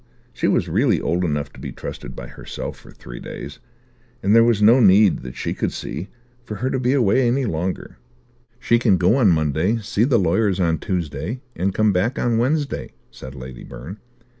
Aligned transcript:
She 0.33 0.47
was 0.47 0.67
really 0.67 0.99
old 0.99 1.23
enough 1.23 1.53
to 1.53 1.59
be 1.59 1.71
trusted 1.71 2.15
by 2.15 2.25
herself 2.25 2.79
for 2.79 2.89
three 2.89 3.19
days, 3.19 3.59
and 4.23 4.33
there 4.35 4.43
was 4.43 4.59
no 4.59 4.79
need, 4.79 5.19
that 5.21 5.35
she 5.35 5.53
could 5.53 5.71
see, 5.71 6.07
for 6.43 6.55
her 6.55 6.71
to 6.71 6.79
be 6.79 6.93
away 6.93 7.29
longer. 7.45 7.97
"She 8.57 8.79
can 8.79 8.97
go 8.97 9.17
on 9.17 9.29
Monday, 9.29 9.77
see 9.77 10.03
the 10.05 10.17
lawyers 10.17 10.59
on 10.59 10.79
Tuesday, 10.79 11.41
and 11.55 11.71
come 11.71 11.93
back 11.93 12.17
on 12.17 12.39
Wednesday," 12.39 12.93
said 13.11 13.35
Lady 13.35 13.63
Byrne. 13.63 13.99